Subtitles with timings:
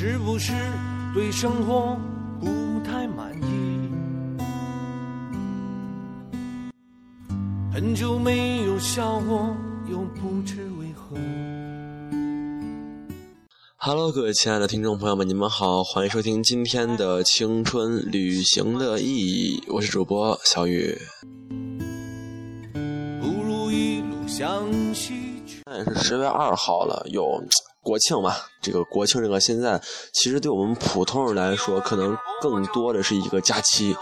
[0.00, 0.52] 是不是
[1.12, 1.98] 对生活
[2.38, 2.46] 不
[2.84, 3.90] 太满意？
[7.72, 9.56] 很久没有笑过，
[9.90, 11.16] 又不知为何。
[13.76, 20.96] Hello，各位亲爱的听众朋友们，你们好，欢迎收听今天的青春旅行的意义，我是主播小雨。
[23.20, 24.62] 不如一路向
[24.94, 25.60] 西去。
[25.66, 27.42] 现在是十月二号了，有
[27.82, 28.32] 国庆嘛？
[28.68, 29.80] 这个国庆这个现在
[30.12, 33.96] 其实对我们普通人来说，可能更多的是一个假期，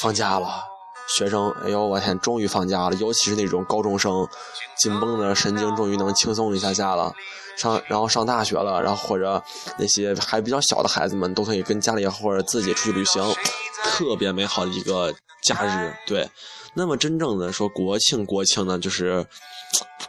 [0.00, 0.64] 放假了。
[1.08, 2.96] 学生，哎呦我天，终于放假了！
[2.96, 4.28] 尤其是那种高中生，
[4.76, 7.14] 紧绷的神经终于能轻松一下下了。
[7.56, 9.42] 上，然后上大学了，然后或者
[9.78, 13.22] 那些还比较小的孩子们，都可以跟家里或者自己出去旅行，
[13.84, 15.94] 特别美好的一个假日。
[16.06, 16.28] 对，
[16.74, 19.24] 那么真正的说国庆，国庆呢，就是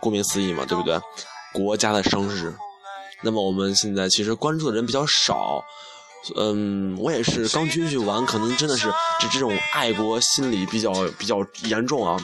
[0.01, 0.99] 顾名思义嘛，对不对？
[1.53, 2.53] 国家的生日。
[3.21, 5.63] 那么我们现在其实关注的人比较少。
[6.35, 12.19] 嗯，我也是刚军训完，可能真的是这这种爱国心理比较比较严重啊，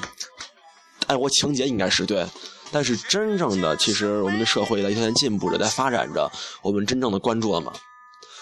[1.08, 2.28] 爱国情节应该是对，
[2.73, 6.30] 但是真正的其实我们的社会在一天天进步着，在发展着，
[6.62, 7.72] 我们真正的关注了吗？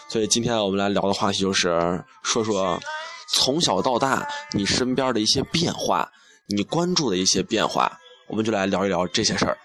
[0.09, 2.81] 所以今天我们来聊的话题就是说说
[3.30, 6.12] 从小到大你身边的一些变化，
[6.48, 9.56] 你关注的一些变化，我们就来聊一聊这些事儿。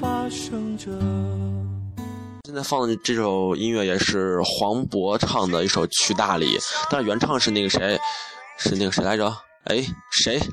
[0.00, 0.90] 发生着。
[2.46, 6.58] 现在放的这首音乐也是黄渤唱的一首《去大理》，
[6.90, 7.98] 但是原唱是那个谁，
[8.58, 9.32] 是那个谁来着？
[9.64, 10.40] 哎，谁？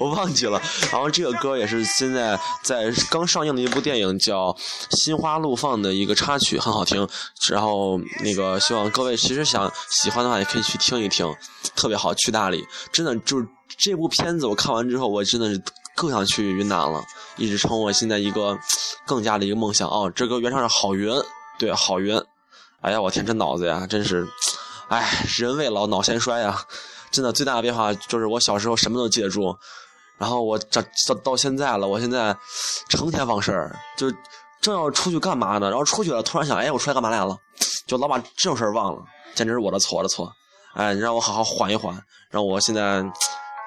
[0.00, 0.60] 我忘记了。
[0.90, 4.46] 然后这个歌也是现在在刚上映的一部电影叫
[4.90, 7.06] 《心花怒放》的一个插曲，很好听。
[7.50, 11.30] 然后那个希望各位其实想喜欢的话也可以去听一听，
[11.76, 12.14] 特别好。
[12.14, 13.46] 去大理，真的就是
[13.76, 15.62] 这部片子我看完之后，我真的是
[16.00, 17.04] 更想去云南了，
[17.36, 18.58] 一直成我现在一个
[19.04, 20.10] 更加的一个梦想哦。
[20.16, 21.12] 这歌原唱是郝云，
[21.58, 22.18] 对，郝云。
[22.80, 24.26] 哎呀，我天，这脑子呀，真是，
[24.88, 25.06] 哎，
[25.36, 26.58] 人未老，脑先衰呀。
[27.10, 29.54] 真的最大的变化就是我小时候什么都记得住，
[30.16, 32.34] 然后我长到到现在了，我现在
[32.88, 34.10] 成天忘事儿，就
[34.62, 35.68] 正要出去干嘛呢？
[35.68, 37.36] 然后出去了，突然想，哎，我出来干嘛来了？
[37.86, 39.02] 就老把这种事儿忘了，
[39.34, 40.32] 简直是我的错，我的错。
[40.72, 43.04] 哎，你让我好好缓一缓，让我现在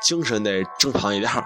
[0.01, 1.45] 精神得正常一点儿。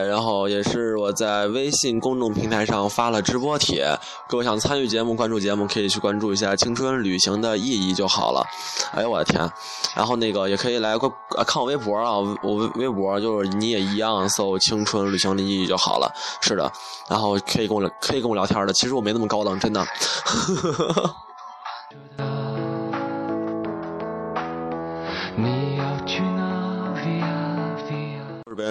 [0.00, 3.86] 然后也是我在微信公众平台上发了直播帖，
[4.28, 8.46] 各位想参与节目、关注节目，可以去关注一下“青春旅行的意义”就好了。
[8.92, 9.50] 哎呦我的天！
[9.94, 10.96] 然后那个也可以来
[11.46, 16.12] 看我微博啊，我微微博就是你也一样搜“青春旅行的意义”就好了。
[16.40, 16.70] 是的，
[17.08, 19.86] 然后可以跟我可以跟我聊天的，其实我没那么高冷，真的。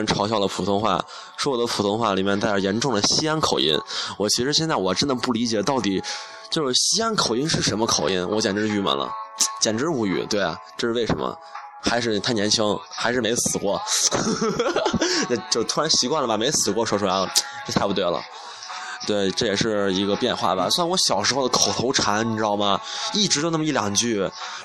[0.05, 1.03] 嘲笑了普通话，
[1.37, 3.77] 说我的普通话里面带着严重的西安口音。
[4.17, 6.01] 我其实现在我真的不理解，到底
[6.49, 8.27] 就是西安口音是什么口音？
[8.29, 9.09] 我简直郁闷了，
[9.59, 10.25] 简直无语。
[10.29, 11.37] 对啊，这是为什么？
[11.83, 13.81] 还是太年轻，还是没死过？
[15.49, 17.27] 就突然习惯了吧，没死过说出来了，
[17.65, 18.21] 这太不对了。
[19.07, 22.79] 对，这也是一个变化吧，算我小时候的口头禅，你知道吗？
[23.13, 24.19] 一直就那么一两句，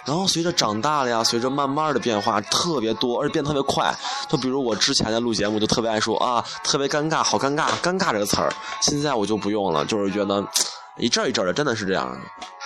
[0.04, 3.94] 然后随着长大了呀，随着慢慢的变化特别多，而且变得特别快。
[4.28, 8.52] 就比如我之前在录节目，就特别爱说啊，特别尴尬，好尴尬，尴尬这个词儿。
[8.82, 10.46] 现在我就不用了，就是觉得
[10.98, 12.16] 一阵一阵的，真的是这样。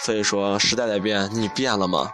[0.05, 2.11] 所以说时代在变，你变了吗？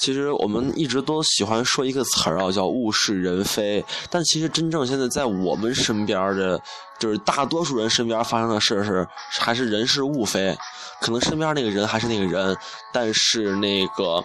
[0.00, 3.84] 其实我们一直都喜欢说一个词儿啊，叫物是人非。
[4.08, 6.58] 但其实真正现在在我们身边儿的，
[6.98, 9.06] 就是大多数人身边发生的事是，
[9.38, 10.56] 还是人是物非。
[11.02, 12.56] 可能身边那个人还是那个人，
[12.94, 14.24] 但是那个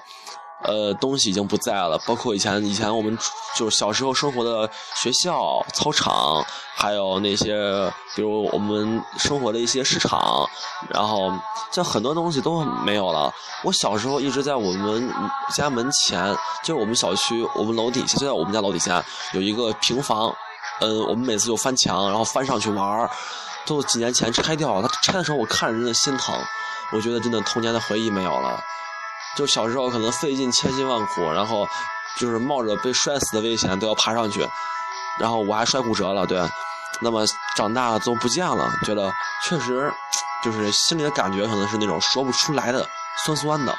[0.68, 1.98] 呃东西已经不在了。
[2.06, 3.18] 包括以前以前我们
[3.56, 6.46] 就小时候生活的学校、操场，
[6.76, 10.48] 还有那些比如我们生活的一些市场，
[10.90, 11.32] 然后
[11.72, 13.34] 像很多东西都没有了。
[13.64, 15.12] 我小时候一直在我们
[15.54, 19.04] 家门前，就是我们小区，我们楼底下就在我们家楼底下
[19.34, 20.34] 有一个平房，
[20.82, 23.10] 嗯，我们每次就翻墙，然后翻上去玩儿。
[23.68, 26.36] 都几年前拆掉了，他拆的时候我看着真的心疼，
[26.92, 28.60] 我觉得真的童年的回忆没有了。
[29.36, 31.68] 就小时候可能费尽千辛万苦然后
[32.18, 34.48] 就是冒着被摔死的危险都要爬上去
[35.20, 36.42] 然后我还摔骨折了对
[37.02, 37.26] 那么
[37.58, 39.12] 长大了都不见了觉得
[39.44, 39.94] 确实
[40.42, 42.88] 就是心里的感觉可能是那种说不出来的
[43.26, 43.76] 酸酸的。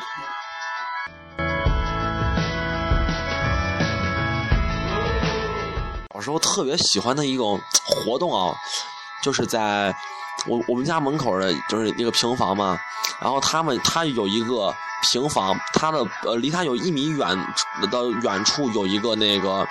[6.12, 8.55] 小时候特别喜欢的一种活动啊
[9.23, 9.94] 就是在
[10.47, 12.79] 我我们家门口的就是那个平房嘛
[13.20, 14.75] 然后他们他有一个
[15.11, 17.29] 平房，他的呃离他有一米远
[17.91, 19.67] 的远处有一个那个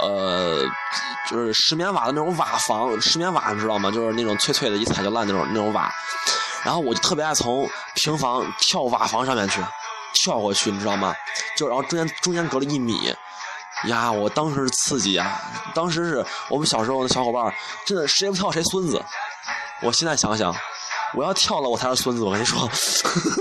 [0.00, 0.64] 呃
[1.30, 3.90] 就是石棉瓦的那种瓦房，石棉瓦你知道吗？
[3.90, 5.92] 就是那种脆脆的，一踩就烂那种那种瓦。
[6.62, 9.60] 然后我就特别爱从平房跳瓦房上面去，
[10.14, 11.14] 跳过去，你知道吗？
[11.56, 13.14] 就然后中间中间隔了一米。
[13.86, 15.38] 呀，我当时刺激呀！
[15.74, 17.52] 当时是我们小时候的小伙伴，
[17.84, 19.04] 真的谁不跳谁孙子。
[19.82, 20.54] 我现在想想，
[21.14, 22.22] 我要跳了我才是孙子。
[22.22, 22.68] 我跟你说，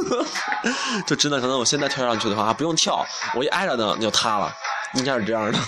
[1.07, 3.05] 就真的可能我现在跳上去的话，不用跳，
[3.35, 4.53] 我一挨着呢，就塌了，
[4.95, 5.59] 应该是这样的。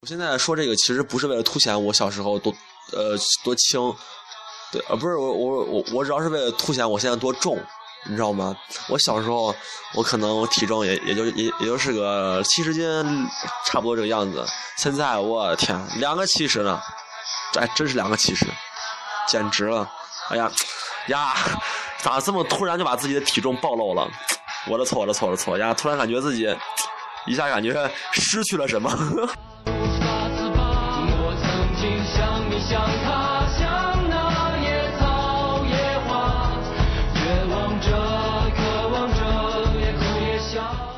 [0.00, 2.52] 我现在说这个其实不是为了凸显我小时候多
[2.92, 3.94] 呃多轻，
[4.72, 7.58] 对，呃不是我我我我主要是为了凸显我现在多重。
[8.06, 8.56] 你知道吗？
[8.88, 9.54] 我小时候，
[9.94, 12.82] 我可能我体重也也就也也就是个七十斤，
[13.66, 14.42] 差不多这个样子。
[14.78, 16.80] 现在我天，两个七十呢，
[17.52, 18.46] 这真是两个七十，
[19.26, 19.88] 简直了！
[20.30, 20.50] 哎呀
[21.08, 21.34] 呀，
[21.98, 24.08] 咋这么突然就把自己的体重暴露了？
[24.68, 25.72] 我的错，我的错，我的错呀！
[25.74, 26.54] 突然感觉自己
[27.26, 28.90] 一下感觉失去了什么。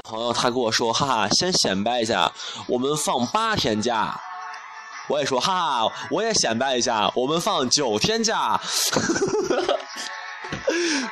[0.04, 2.30] 朋友他跟我说：“哈哈，先显摆一下，
[2.66, 4.20] 我们放八天假。”
[5.12, 8.58] 我也说：“哈哈，我也显摆一下，我们放九天假。”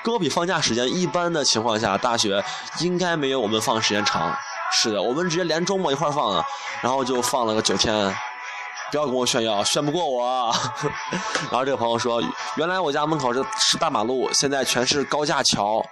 [0.02, 2.42] 跟我比放假时间，一般的情况下，大学
[2.80, 4.34] 应该没有我们放时间长。
[4.72, 6.42] 是的，我们直接连周末一块放了，
[6.80, 8.16] 然后就放了个九天。
[8.90, 10.54] 不要跟我炫耀，炫不过我。
[11.50, 12.22] 然后这个朋友说
[12.56, 15.84] ：“原来我家门口是是大马路，现在全是高架桥。”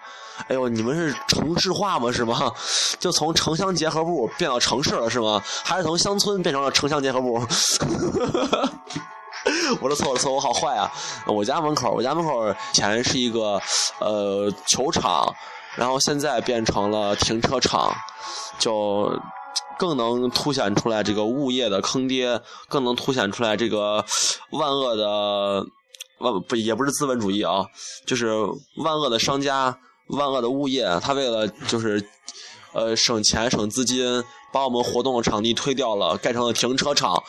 [0.46, 2.12] 哎呦，你们是城市化吗？
[2.12, 2.52] 是吗？
[3.00, 5.42] 就从城乡结合部变到城市了是吗？
[5.64, 7.44] 还是从乡村变成了城乡结合部？
[9.80, 10.90] 我的错，我的错，我好坏啊！
[11.26, 13.60] 我家门口，我家门口前是一个
[13.98, 15.32] 呃球场，
[15.74, 17.92] 然后现在变成了停车场，
[18.58, 19.10] 就
[19.78, 24.04] 更能凸显出来这个物业的坑爹，更能凸显出来这个
[24.50, 25.64] 万恶的
[26.18, 27.64] 万不也不是资本主义啊，
[28.06, 28.34] 就是
[28.84, 29.78] 万恶的商家。
[30.10, 32.02] 万恶的物业，他为了就是，
[32.72, 37.22] 呃，省钱省资金，把我们活动的场地推掉了，盖成了停车场。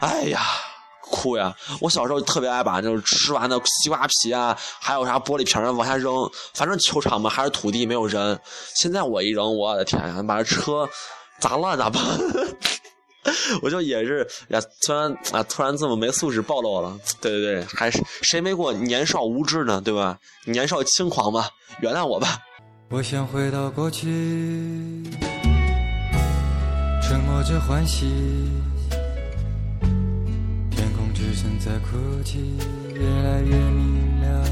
[0.00, 0.40] 哎呀，
[1.00, 1.54] 哭呀！
[1.80, 8.36] 我小时候特别爱把那种吃完的西瓜皮啊，还有啥玻璃瓶啊往下扔，反正球场嘛还是土地没有人。
[8.74, 10.88] 现在我一扔，我的天呀，把这车
[11.42, 12.00] 砸烂咋办？
[13.62, 16.96] 我就也是呀，突然啊，突然这么没素质暴露了。
[17.20, 19.80] 对对对，还是谁没过年少无知呢？
[19.80, 20.16] 对吧？
[20.44, 21.50] 年少轻狂吧，
[21.80, 22.38] 原谅我吧。
[22.90, 24.06] 我想回到过去，
[27.02, 28.06] 沉默着欢喜，
[30.70, 32.38] 天空只剩在哭泣，
[32.94, 34.51] 越来越明亮。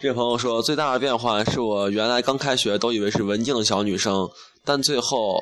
[0.00, 4.30] 这朋友说，最大的变化是我原来刚开学都以为是文静的小女生，
[4.64, 5.40] 但最后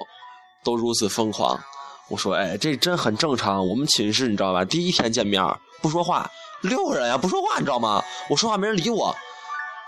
[0.65, 1.61] 都如此疯狂。
[2.09, 3.69] 我说，哎，这真很正常。
[3.69, 4.65] 我们寝室你知道吧？
[4.65, 5.45] 第一天见面
[5.83, 6.27] 不说话，
[6.63, 8.03] 六个人呀不说话，你知道吗？
[8.31, 9.15] 我说话没人理我。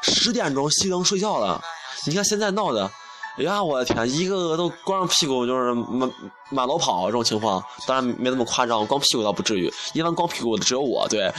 [0.02, 1.58] 十点钟熄灯睡觉了。
[2.04, 2.90] 你看现在闹的，
[3.38, 6.12] 哎呀，我的天，一个个都光着屁股就是满
[6.50, 7.64] 满楼跑这种情况。
[7.86, 9.72] 当然没那么夸张，光屁股倒不至于。
[9.94, 11.32] 一般光屁股的只有我，对。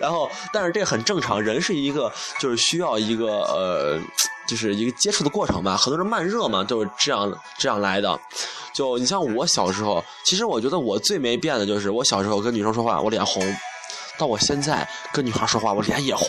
[0.00, 4.00] 然后，但是这很正常，人是一个就是需要一个呃，
[4.48, 5.76] 就是一个接触的过程嘛。
[5.76, 8.18] 很多人慢热嘛，就是这样这样来的。
[8.72, 13.42] 就你像我小时候，其实我觉得我最没变的就是我小时候跟女生说话我脸红，
[14.16, 16.26] 到我现在跟女孩说话我脸也红。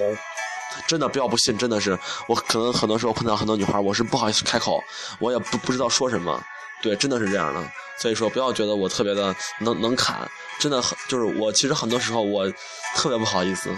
[0.88, 1.98] 真的不要不信，真的是
[2.28, 4.82] 我可能很多时候碰到很多女孩，我是不好意思开口，
[5.20, 6.42] 我也不不知道说什么。
[6.82, 7.64] 对，真的是这样的。
[7.98, 12.50] 所以说，不要觉得我特别的能能砍，真的很就是我其实很多时候我
[12.96, 13.70] 特别不好意思，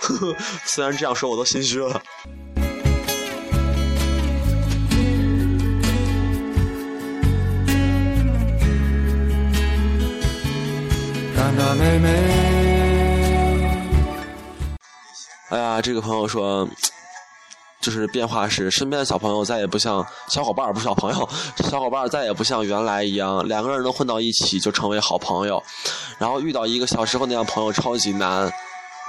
[0.00, 2.02] 呵呵虽然这样说我都心虚了。
[11.76, 12.08] 妹妹，
[15.50, 16.66] 哎呀，这个朋友说。
[17.80, 21.28] 就是变化是，身边的小朋友再也不像小伙伴不是小朋友，
[21.70, 25.62] 小伙伴再也不像原来一样，两个人能混到一起就成为好朋友，
[26.18, 28.52] 然后遇到一个小时候那样朋友超级难。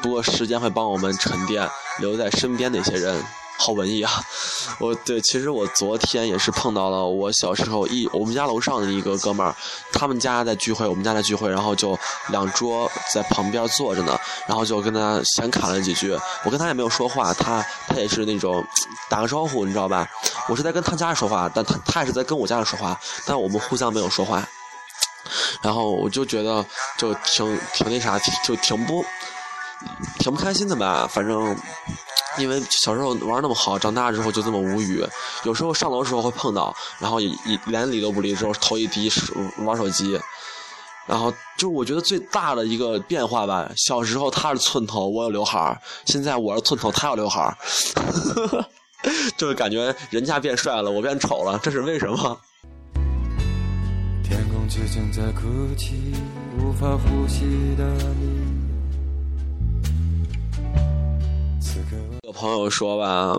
[0.01, 3.21] 不过时间会帮我们沉淀留在身边那些人。
[3.61, 4.23] 好文艺啊！
[4.79, 9.53] 我对，其实我昨天也是碰到了我小时候一我们家楼上的一个哥们儿，
[9.91, 11.99] 他们家在聚会，我们家在聚会，然后就
[12.29, 16.17] 两桌在旁边坐着呢，然后就跟他闲侃了几句。
[16.45, 18.65] 我跟他也没有说话，他他也是那种
[19.09, 20.07] 打个招呼，你知道吧？
[20.47, 24.41] 我是在跟他家人说话，但他他也是在跟我家人说话，但我们互相没有说话。
[25.61, 26.65] 然后我就觉得
[26.97, 29.03] 就挺挺那啥，就挺不
[30.19, 31.57] 挺不开心的吧，反正。
[32.37, 35.03] 因为小时候玩那么好，长大之后就这么无语。
[35.43, 39.11] 有时候上楼的时候会碰到，然后也也连理都不理，之后头一低
[39.59, 40.19] 玩手机。
[41.07, 47.57] 然后就我觉得最大的一个变化吧，小时候他是寸头，我有刘海儿；现在我是寸头，他有刘海儿。
[49.35, 52.39] 就是感觉人家变帅了，我变丑了，这是为什么？
[54.23, 56.13] 天空之城在哭泣，
[56.59, 57.39] 无法呼吸
[57.75, 57.83] 的
[58.19, 58.39] 你。
[61.59, 61.95] 此刻
[62.31, 63.35] 朋友说吧，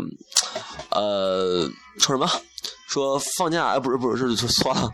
[0.91, 1.69] 呃，
[1.99, 2.29] 说什么？
[2.89, 3.69] 说放假？
[3.69, 4.91] 哎，不是，不是，是错了。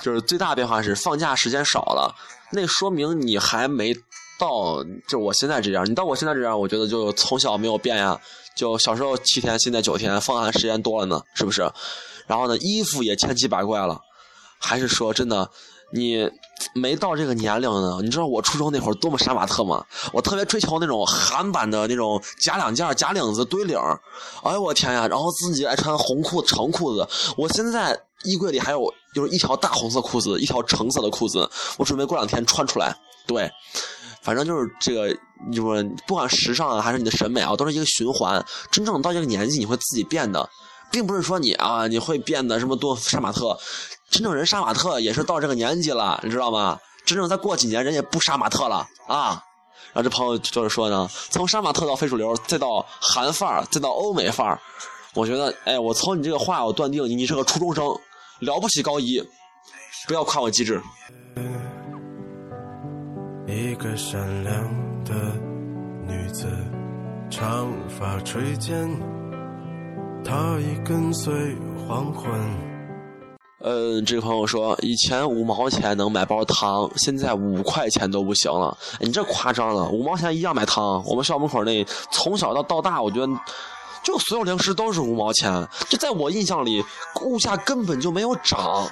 [0.00, 2.14] 就是最大变化是放假时间少了，
[2.52, 3.94] 那说明你还没
[4.38, 5.88] 到，就我现在这样。
[5.88, 8.20] 你到我现在这样，我觉得就从小没有变呀。
[8.54, 11.62] 就小时候七天，现在九天，放假时间多了呢，是不是？
[12.26, 14.00] 然后呢，衣服也千奇百怪了，
[14.58, 15.50] 还是说真的？
[15.92, 16.28] 你
[16.74, 19.84] 没到这个年龄呢，你知道我初中那会儿多么杀马特吗？
[20.12, 23.78] 我特别追求那种韩版的那种假两件、假领子、堆领
[24.42, 25.06] 哎呦我天呀！
[25.06, 27.06] 然后自己爱穿红裤子、长裤子。
[27.36, 31.48] 我现在衣柜里还有就是一条大红色裤子，一条橙色的裤子。
[31.78, 32.94] 我准备过两天穿出来。
[33.26, 33.50] 对，
[34.22, 35.08] 反正就是这个，
[35.52, 38.44] 就是不管时尚啊，还是你的审美啊，都是一个循环。
[38.70, 40.48] 真正到这个年纪，你会自己变的，
[40.90, 43.58] 并不是说你啊，你会变得什么多杀马特。
[44.08, 46.78] 真正人杀马特也是到这个年纪了，你知道吗？
[47.04, 49.42] 真正再过几年，人家不杀马特了啊！
[49.92, 54.60] 然后这朋友就是说呢，从杀马特到非主流，再到韩范儿，再到欧美范儿，
[55.14, 57.86] 我觉得，哎，我从你这个话，我断定你你是个初中生，
[58.40, 59.22] 了不起高一，
[60.06, 60.80] 不要夸我机智。
[63.46, 64.54] 一个善良
[65.04, 65.14] 的
[66.06, 66.46] 女子，
[67.30, 68.88] 长发垂肩，
[70.26, 71.56] 他已跟随
[71.86, 72.28] 黄昏。
[73.60, 78.76] 嗯，这个朋友说，以前五毛钱能买包糖，现在五块钱都不行了。
[78.98, 81.00] 你这夸张了，五毛钱一样买糖。
[81.06, 83.28] 我们校门口那从小到到大，我觉得
[84.02, 85.64] 就所有零食都是五毛钱。
[85.88, 86.84] 就在我印象里，
[87.22, 88.84] 物价根本就没有涨，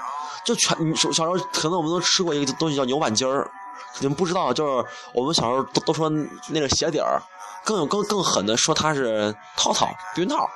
[0.46, 3.50] 就全小小时候可能我们都吃过一个东西叫牛板筋儿，
[3.98, 6.08] 你们不知道，就是我们小时候都都说
[6.48, 7.20] 那个鞋底儿，
[7.64, 10.48] 更有更更狠的说它是套套避孕套。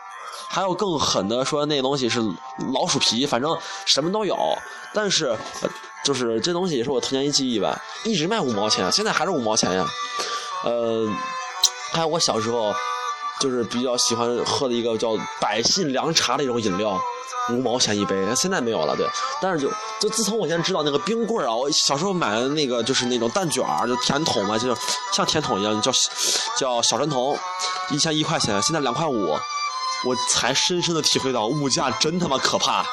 [0.50, 2.20] 还有更狠的说，那东西是
[2.72, 4.36] 老鼠皮，反正什么都有。
[4.94, 5.36] 但是，
[6.02, 9.86] 就是这东西也是我童年一记忆吧，一直卖五毛钱，现在还是五毛钱呀。
[10.64, 11.06] 呃，
[11.92, 12.74] 还有我小时候
[13.40, 16.98] 就是比较喜欢喝的一个叫百信凉茶的一种饮料，
[17.50, 18.96] 五毛钱一杯，现在没有了。
[18.96, 19.06] 对，
[19.42, 24.74] 但是就就自从我现在知道那个冰棍儿啊，我小时候买的那个就是那种蛋卷儿就甜筒嘛，就
[25.12, 25.92] 像甜筒一样，叫
[26.56, 27.38] 叫小神童，
[27.90, 29.38] 以前一块钱，现在两块五。
[30.04, 32.84] 我才深深的体会到物价真他妈可怕。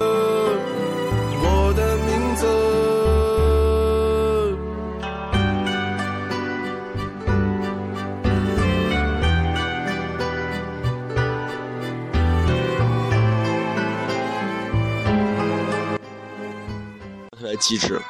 [0.00, 2.46] 我的名字。
[17.36, 18.00] 特别机智，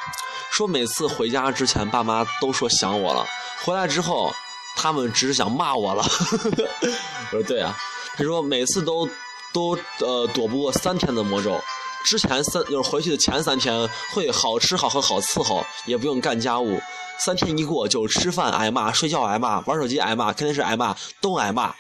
[0.52, 3.26] 说每次回家之前，爸妈都说想我了，
[3.64, 4.32] 回来之后，
[4.76, 6.02] 他们只是想骂我了。
[6.02, 7.74] 我 说对啊。
[8.18, 9.08] 他说每次都
[9.52, 11.56] 都呃躲不过三天的魔咒，
[12.04, 16.80] 之前三就是回去的前三天会好吃好喝好伺候，也不用干家务，
[17.20, 21.72] 三天一过就吃饭挨骂，睡觉挨骂，玩手机挨骂，看电视挨骂，都挨骂。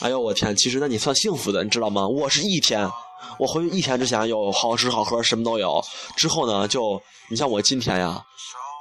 [0.00, 2.06] 哎呦我天，其实那你算幸福的，你知道吗？
[2.06, 2.86] 我是一天，
[3.38, 5.82] 我回去一天之前有好吃好喝什么都有，
[6.18, 8.22] 之后呢就你像我今天呀，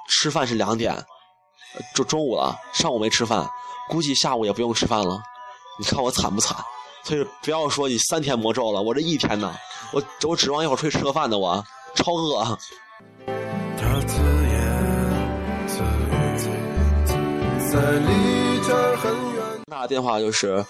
[0.09, 0.93] 吃饭是两点，
[1.95, 3.49] 就中午了，上午没吃饭，
[3.87, 5.21] 估计下午也不用吃饭了。
[5.77, 6.57] 你看我惨不惨？
[7.03, 9.53] 所以不要说你三天魔咒了，我这一天呢，
[9.93, 11.63] 我我指望一会儿出去吃个饭呢，我
[11.93, 12.57] 超饿。
[19.67, 20.65] 那电话就是，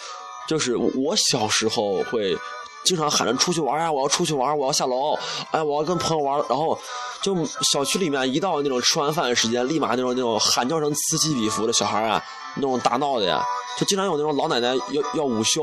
[0.47, 2.38] 就是我小时候会
[2.86, 5.18] 经常喊着出去玩啊，我要出去玩，我要下楼，
[5.51, 6.80] 哎，我要跟朋友玩，然后
[7.22, 7.36] 就
[7.74, 12.24] 小区里面一到那种吃完饭的时间，立马那种那种喊叫声此起彼伏的小孩啊，
[12.56, 13.44] 那种大闹的呀。
[13.77, 15.62] 就经常有那种老奶奶要要午休，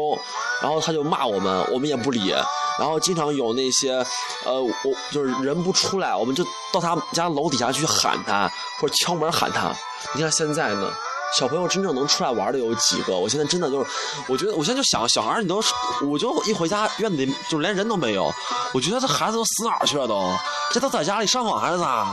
[0.60, 2.34] 然后他就骂我们，我们也不理。
[2.78, 4.04] 然后经常有那些，
[4.44, 4.72] 呃，我
[5.10, 9.72] 就是人不出来，我们就到他家楼底下去喊他，或者敲门喊他。
[10.14, 10.92] 你看现在呢，
[11.38, 13.16] 小朋友真正能出来玩的有几个？
[13.16, 13.90] 我现在真的就是，
[14.28, 15.62] 我觉得我现在就想，小孩你都，
[16.06, 18.30] 我就一回家院子里就连人都没有，
[18.74, 20.30] 我觉得这孩子都死哪儿去了都？
[20.70, 22.06] 这都在家里上网还是咋？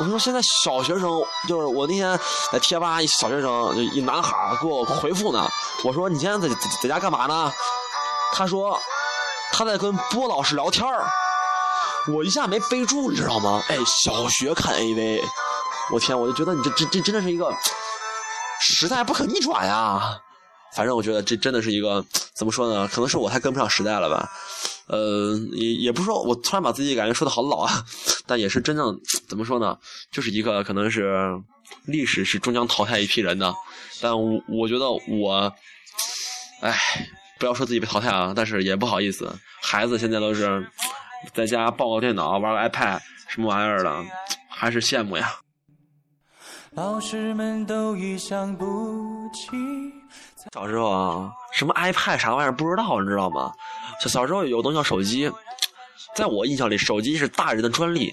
[0.00, 2.18] 我说现在小学生就是我那天
[2.50, 5.48] 在贴吧，一小学生就一男孩给我回复呢，
[5.84, 7.52] 我说你现在在在在家干嘛呢？
[8.32, 8.76] 他说
[9.52, 11.06] 他在跟波老师聊天儿，
[12.12, 13.62] 我一下没备注，你知道吗？
[13.68, 15.22] 哎，小学看 AV，
[15.92, 17.54] 我天，我就觉得你这这这真的是一个。
[18.66, 20.18] 时代不可逆转呀，
[20.74, 22.04] 反正我觉得这真的是一个
[22.34, 22.88] 怎么说呢？
[22.88, 24.28] 可能是我太跟不上时代了吧。
[24.86, 27.84] 呃，也也不是说我突然把自己感觉说的好老啊，
[28.26, 29.76] 但也是真正怎么说呢？
[30.10, 31.30] 就是一个可能是
[31.84, 33.54] 历史是终将淘汰一批人的。
[34.00, 35.52] 但我我觉得我，
[36.60, 36.74] 哎，
[37.38, 39.30] 不要说自己被淘汰啊，但是也不好意思，
[39.62, 40.66] 孩子现在都是
[41.34, 44.04] 在家抱个电脑玩个 iPad 什么玩意儿的，
[44.48, 45.34] 还是羡慕呀。
[46.76, 49.48] 老师们都已想不起。
[50.52, 53.52] 小时候啊，什么 iPad 啥玩意儿不知道，你知道吗？
[54.00, 55.30] 小小时候有东西叫手机，
[56.16, 58.12] 在我印象里，手机是大人的专利，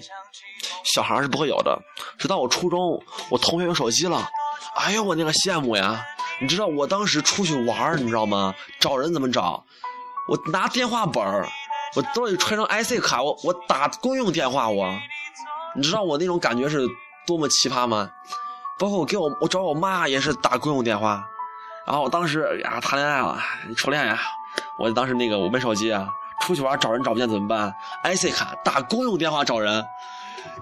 [0.84, 1.76] 小孩是不会有的。
[2.18, 4.28] 直到我初中，我同学有手机了，
[4.76, 6.00] 哎呦我那个羡慕呀！
[6.40, 8.54] 你知道我当时出去玩你知道吗？
[8.78, 9.64] 找人怎么找？
[10.28, 11.48] 我拿电话本儿，
[11.96, 14.88] 我兜里揣上 IC 卡，我我打公用电话我。
[15.74, 16.86] 你知道我那种感觉是
[17.26, 18.08] 多么奇葩吗？
[18.82, 21.24] 包括我给我我找我妈也是打公用电话，
[21.86, 23.38] 然后我当时呀谈恋爱了，
[23.76, 24.18] 初恋呀，
[24.76, 26.08] 我当时那个我没手机啊，
[26.40, 27.72] 出去玩找人找不见怎么办
[28.02, 29.86] ？IC 卡打公用电话找人，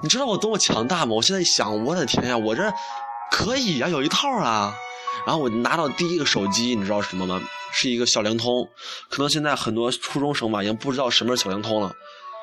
[0.02, 1.14] 你知道我多么强大吗？
[1.14, 2.70] 我现在一想，我的天呀，我这
[3.30, 4.74] 可以呀，有一套啊。
[5.24, 7.40] 然后我拿到第一个手机，你知道是什么吗？
[7.72, 8.68] 是一个小灵通，
[9.08, 11.90] 可能现在很多初中生吧，已经不知道什么是小灵通了。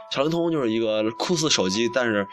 [0.10, 2.27] 小灵通就是一个酷似手机，但是。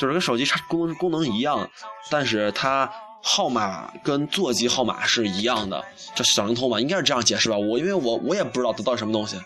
[0.00, 1.68] 就是跟手机差功能功能一样，
[2.08, 2.90] 但是它
[3.22, 7.58] 号码跟座机号码是一样的，这小灵通吧，应该是这样解释吧。
[7.58, 9.38] 我因为我我也不知道得到什么东西。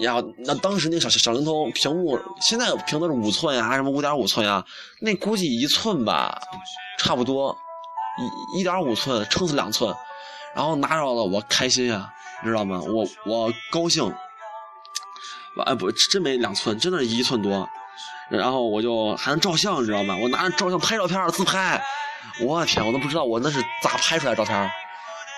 [0.00, 4.64] 然后那当时那小小灵通屏幕，现在屏都是五寸呀，什么五点五寸呀，
[5.00, 6.40] 那估计一寸吧，
[6.98, 7.54] 差不多
[8.54, 9.94] 一一点五寸，撑死两寸。
[10.54, 12.10] 然后拿着了，我开心呀，
[12.42, 12.80] 你知道吗？
[12.80, 14.10] 我我高兴。
[15.66, 17.68] 哎不，真没两寸，真的是一寸多。
[18.30, 20.16] 然后我就还能照相，你知道吗？
[20.16, 21.82] 我拿着照相拍照片自拍，
[22.40, 24.56] 我天，我都不知道我那是咋拍出来照片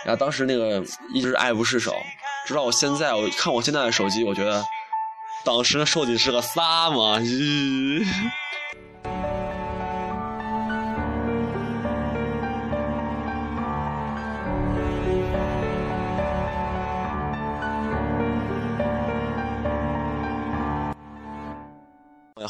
[0.04, 1.94] 然后当时那个一直爱不释手，
[2.46, 4.62] 直到我现在，我看我现在的手机，我觉得
[5.44, 7.18] 当时的手机是个啥嘛？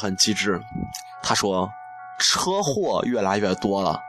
[0.03, 0.61] 很机智，
[1.21, 1.71] 他说
[2.19, 3.99] 车祸越来越多了，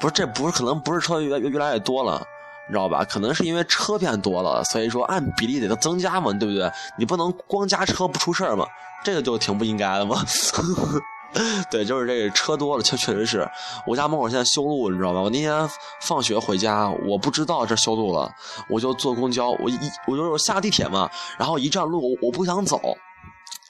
[0.00, 2.24] 不是这不是可能不是车越越越来越多了，
[2.68, 3.04] 你知道吧？
[3.04, 6.70] 可能是因为车变多了，所以说按比例得增加嘛，对不对？
[6.96, 8.66] 你不能光加车不出事儿嘛，
[9.02, 10.16] 这个就挺不应该的嘛。
[11.68, 13.50] 对，就是这个车多了，确确实是
[13.88, 15.20] 我家门口现在修路，你知道吧？
[15.20, 15.68] 我那天
[16.00, 18.32] 放学回家，我不知道这修路了，
[18.70, 19.76] 我就坐公交，我一
[20.06, 22.80] 我就下地铁嘛，然后一站路我不想走，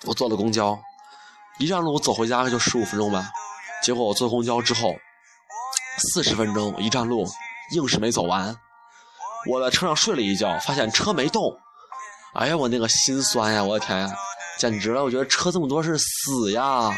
[0.05, 0.79] 我坐了公交。
[1.59, 3.31] 一站路我走回家就十五分钟吧，
[3.83, 4.97] 结果我坐公交之后，
[5.99, 7.25] 四十分钟一站路
[7.71, 8.57] 硬是没走完。
[9.47, 11.57] 我在车上睡了一觉，发现车没动，
[12.35, 13.63] 哎呀，我那个心酸呀！
[13.63, 14.13] 我的天呀，
[14.59, 15.05] 简直了！
[15.05, 16.91] 我觉得车这么多是死呀！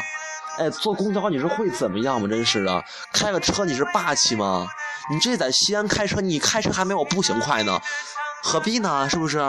[0.57, 2.27] 哎，坐公交你是会怎么样吗？
[2.27, 4.65] 真是的，开个车你是霸气吗？
[5.11, 7.79] 你这在西安开车，你开车还没我步行快呢，
[8.41, 9.07] 何必呢？
[9.07, 9.39] 是不是？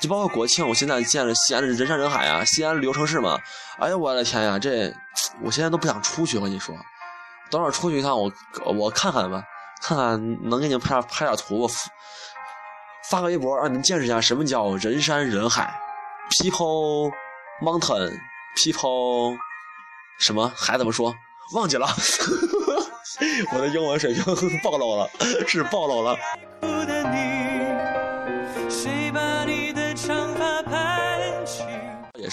[0.00, 3.38] 就包括国庆，我现在见着西安的人山人海啊，西安旅游城市嘛。
[3.78, 4.92] 哎呀，我的天呀，这
[5.42, 6.36] 我现在都不想出去。
[6.36, 6.74] 我跟你说，
[7.50, 8.30] 等会儿出去一趟，我
[8.74, 9.42] 我看看吧，
[9.82, 11.68] 看看能给你们拍拍点图，
[13.08, 15.72] 发个微博让你们见识一下什么叫人山人海。
[16.30, 17.12] People
[17.62, 18.18] mountain,
[18.56, 19.36] people
[20.18, 21.14] 什么还怎么说？
[21.52, 21.86] 忘记了，
[23.52, 24.24] 我的英文水平
[24.64, 25.08] 暴露了，
[25.46, 26.16] 是暴露了。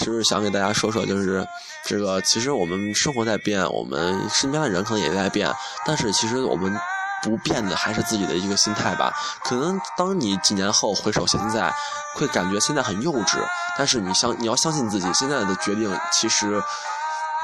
[0.02, 1.46] 就是想给大家说说，就是
[1.84, 5.50] 这个，其实我们生活在变，我们身边的人可能也在变，
[5.86, 6.76] 但是其实我们
[7.22, 9.12] 不变的还是自己的一个心态吧。
[9.44, 11.72] 可能当你几年后回首现在，
[12.16, 13.38] 会感觉现在很幼稚，
[13.78, 16.62] 但是你相你要相信自己，现在的决定其实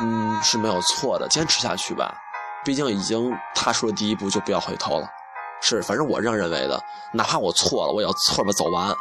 [0.00, 2.14] 嗯是没有错的，坚持下去吧。
[2.64, 5.08] 毕竟已经踏出了第一步，就不要回头了。
[5.62, 8.94] 是，反正我这样认为的，哪怕我错了，我也要错着走完。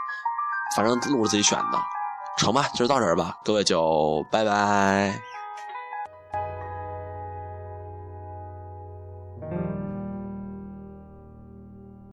[0.75, 1.96] 反正路是自己选的。
[2.37, 5.26] 成吧，就到这儿吧，各位就拜拜。